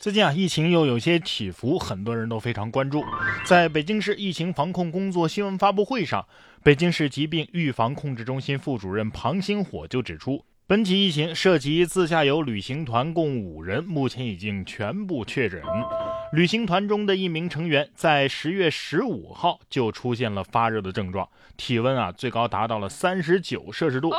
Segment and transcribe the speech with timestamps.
[0.00, 3.04] 最近啊，疫情又有些起伏，很多人都非常关注。
[3.44, 6.26] 在北京市疫情防控工作新闻发布会上，
[6.62, 10.42] 北京市疾病预防控制中心副主任庞星火就指出。
[10.66, 15.60] 本起疫情涉及自驾游旅行团共五人，目前已经全部确诊。
[16.32, 24.12] 旅行团中的一名成员在十月十五号就出现了发热的症状，体温啊最高达到了三十九摄氏度。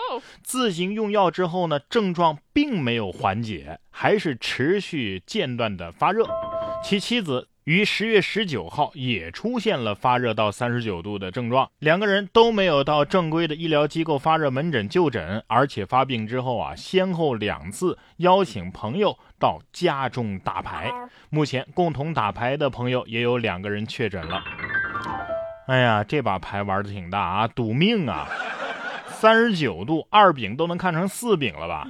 [0.44, 6.28] 自行用药之后呢，症状并没有缓解，还是持续间断的发热。
[6.84, 7.48] 其妻子。
[7.66, 20.92] 于十月十九号也出现了发热到三十九度的症状，两个人都没有到正规的医疗机构发热门诊就诊，而且发病之后啊，先后两次邀请朋友到家中打牌。
[21.30, 24.44] 目前共同打牌的朋友也有两个人确诊了。
[25.68, 28.28] 哎呀，这把牌玩的挺大啊，赌命啊！
[29.06, 31.88] 三十九度，二饼都能看成四饼了吧？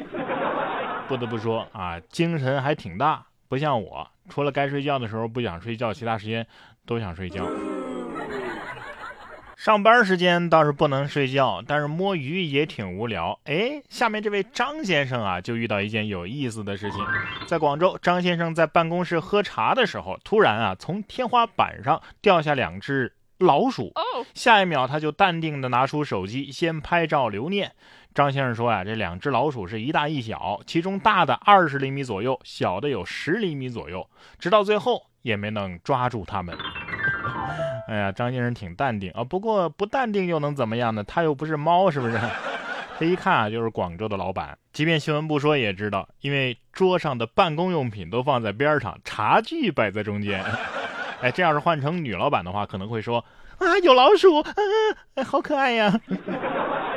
[1.08, 3.26] 不得不说啊，精神还挺大。
[3.48, 6.48] 不像我，除了该睡觉的时候不想睡觉，其他时间
[6.86, 7.46] 都想睡觉。
[9.58, 13.38] 上班时间倒是不能睡觉，但是摸鱼也挺无聊。
[13.44, 17.06] 哎，下面这位张先生啊，就遇到一件有意思的事情。
[17.46, 23.92] 在广州，张先生在办公室喝茶的时候，突然啊，从天花板上掉下两只老鼠。
[24.34, 27.74] 下一秒，他就淡定的拿出手机，先拍照留念。
[28.14, 34.06] 张先生说呀，这两只老鼠是一大一小，其中大的二十厘米左右，小的有十厘米左右，
[34.38, 36.58] 直到最后也没能抓住它们。
[37.88, 41.04] 哎呀，张先生挺淡定啊，不过不淡定又能怎么样呢？
[41.04, 42.20] 他又不是猫，是不是？
[43.00, 44.58] 这一看啊，就是广州的老板。
[44.74, 50.44] 即便新闻不说也知道，因为桌上的办公用品都放在边上，茶具摆在中间。
[51.22, 53.24] 哎，这要是换成女老板的话，可能会说
[53.58, 54.42] 啊，有老鼠，
[55.16, 56.00] 嗯，好可爱呀。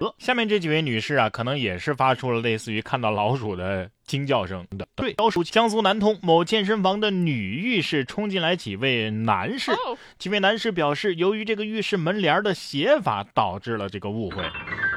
[0.00, 4.86] 呃，下面这几位女士啊，可能也是发出了类似于看到老鼠的惊叫声的。
[4.94, 5.42] 对，老鼠。
[5.42, 9.72] 江苏南通某健身房的女浴室冲进来几位男士，
[10.18, 14.44] 几位男士表示，由于这个浴室门帘的写法导致了这个误会。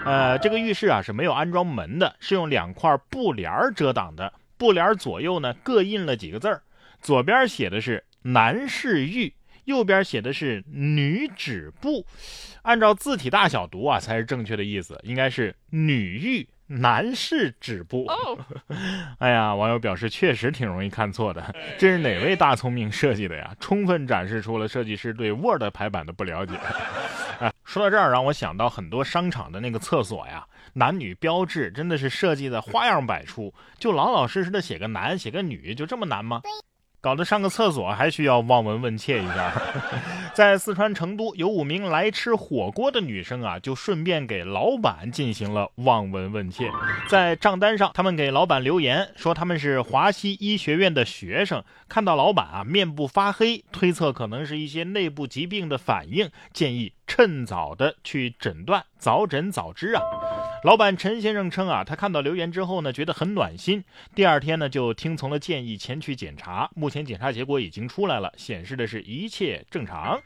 [0.06, 4.31] 呃，这个浴室啊是没有安装门的，是用两块布帘遮挡的。
[4.57, 6.62] 布帘左右呢各印了几个字儿，
[7.01, 9.33] 左边写的是男士浴。
[9.66, 12.06] 右边写的是女纸部，
[12.64, 18.08] 按照字体大小读啊才是正确的意思，应该是女浴男士止步。
[19.20, 23.56] 哎呀，网友表示确实挺容易看错的， 这是哪位大聪明设计的呀？
[23.60, 26.56] 充分展示出了设计师对 Word 排版的不了解。
[27.40, 36.42] 哎，说到这儿，让我想到很多商场的那个厕所呀，男女标志真的是设计的花样百出，就老老实实的写个男写个女，就这么难吗？
[37.01, 39.51] 搞得上个厕所还需要望闻问切一下。
[40.34, 46.72] 在四川成都，有五名来吃火锅的女生啊，就顺便给老板进行了望闻问切。
[47.09, 60.01] 在账单上，他们给老板留言说他们是华西医学院的学生，看到老板啊面部发黑，推测可能是一些内部疾病的反应，建议趁早的去诊断，早诊早治啊。
[60.64, 63.84] 老板陈先生称啊，他看到留言之后呢，觉得很暖心。
[64.14, 66.70] 第二天呢，就听从了建议前去检查。
[66.76, 70.22] 目前检查结果已经出来了，显示的是一切正常。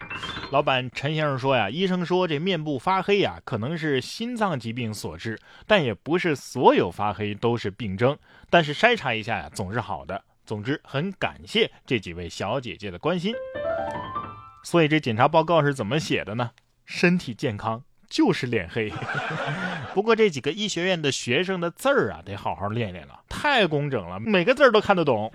[0.52, 8.18] 老板陈先生说呀，医生说这面部发黑呀，可能是心脏疾病所致，但也不是所有发黑都是病症。
[8.50, 10.22] 但是筛查一下呀，总是好的。
[10.46, 13.34] 总之，很感谢这几位小姐姐的关心。
[14.64, 16.52] 所以这检查报告是怎么写的呢？
[16.86, 17.82] 身体健康。
[18.16, 18.90] 就是脸黑，
[19.94, 25.30] 不过这几个医学院的学生的字儿啊，得好好练练了，太工整了，每个字儿都看得懂。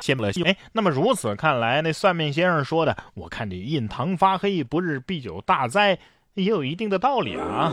[0.00, 5.98] 羡慕了哎，那么如此看来，那算命先生说的，我看你印堂发黑不是必有大灾，
[6.34, 7.72] 也有一定的道理啊。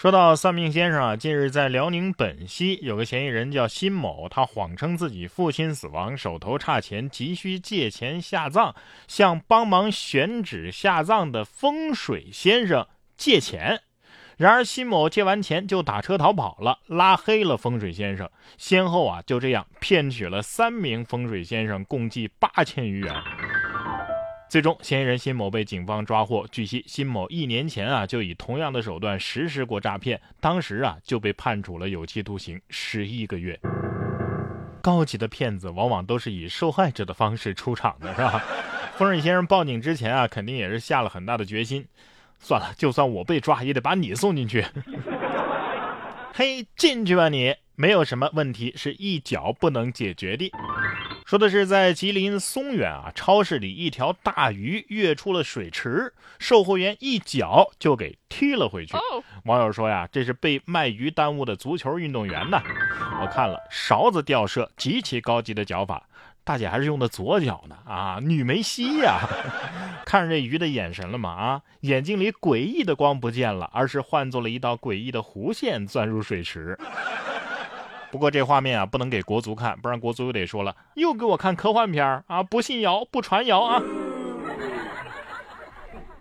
[0.00, 8.74] 说到算命先生啊，近日在辽宁本溪有个嫌疑人叫辛某，他谎称自己父亲死亡，手头差钱，急需借钱下葬，
[9.06, 12.86] 向帮忙选址下葬的风水先生
[13.18, 13.82] 借钱。
[14.38, 23.14] 然而辛某借完钱就打车逃跑了，拉黑了风水先生，先后啊就这样骗取了三名风水先生共计八千余元。
[24.50, 26.44] 最终，嫌疑人辛某被警方抓获。
[26.50, 33.56] 据悉，辛某一年前啊就以同样的手段实施过诈骗，当时啊就被判处了有期徒刑十一个月。
[34.82, 38.42] 高级的骗子往往都是以受害者的方式出场的，是吧？
[38.98, 41.86] 风水先生报警之前啊，肯定也是下了很大的决心。
[42.40, 44.66] 算了，就算我被抓，也得把你送进去。
[46.34, 47.54] 嘿，进去吧你！
[47.76, 50.50] 没有什么问题是一脚不能解决的。
[51.30, 58.96] 说的是在吉林松原啊，超市里一条大鱼跃出了水池，售货员一脚就给踢了回去。
[59.44, 62.60] 网友说呀，这是被卖鱼耽误的足球运动员呢。
[63.22, 66.08] 我看了，勺子吊射，极其高级的脚法，
[66.42, 69.20] 大姐还是用的左脚呢啊，女梅西呀！
[70.04, 71.30] 看着这鱼的眼神了吗？
[71.30, 76.76] 啊，眼睛里诡异的光不见了，而是换作了一道诡异的弧线钻入水池。
[78.10, 82.42] 不过这画面啊，不能给国足看，不然国足又得说了，又给我看科幻片啊！
[82.42, 83.82] 不信谣，不传谣啊！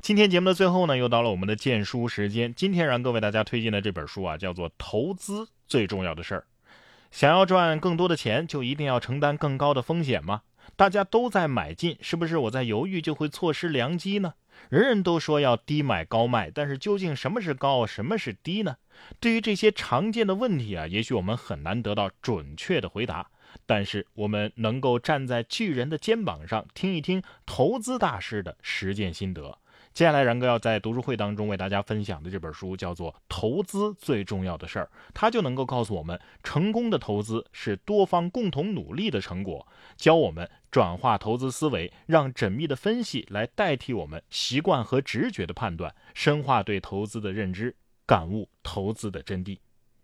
[0.01, 2.53] 今天节目的最后呢，又到了我们的荐书时间。
[2.53, 6.41] 今天让各位大家推荐的这本书啊，叫做《投资最重要的事儿》。
[7.12, 10.41] 想要赚更多的钱，就一定要承担更高的风险吗？
[10.75, 14.36] 大家都在买进，是不是我在犹豫就会错失良机呢？
[14.69, 18.75] 人人都说要低买高卖，但是究竟什么是高，什么是低呢？
[19.19, 23.31] 对于这些常见的问题啊，也许我们很难得到准确的回答，
[23.65, 29.57] 但是我们能够站在巨人的肩膀上，听一听投资大师的实践心得。
[30.00, 39.68] 接下来，然哥要在读书会当中为大家分享的这本书叫做《投资最重要的事儿》，它就能够告诉我们，成功的投资是多方共同努力的成果，
[39.98, 47.75] 教我们转化投资思维，让缜密的分析来代替我们习惯和直觉的判断，深化对投资的认知。
[48.06, 49.57] 感悟投资的真谛。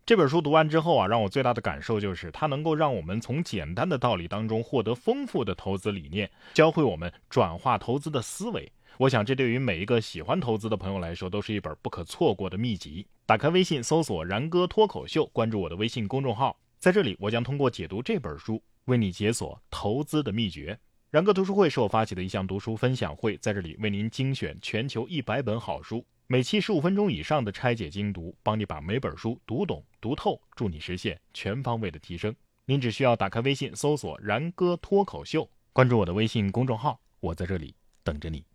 [0.06, 8.70] 这本书读完之后啊，让我最大的感受就是，它能够让我们从简单的道理当中获得丰富的投资理念，教会我们转化投资的思维。
[8.98, 13.06] 我想，这对于每一个喜欢投资的朋友来说，都是一本不可错过的秘籍。
[13.26, 20.80] 打开微信，搜索“然哥脱口秀”，关注我的微信公众号，在这里，我将通过解读这本书，为你解锁投资的秘诀。
[21.12, 26.06] 然哥读书会是我发起的一项读书分享会，在这里为您精选全球一百本好书。
[26.28, 32.34] 每期十五分钟以上的拆解精读，帮你把每本书读懂读透，助你实现全方位的提升。
[32.66, 38.46] 您只需要打开微信，搜索“然哥脱口秀”，关注我的微信公众号，我在这里等着你。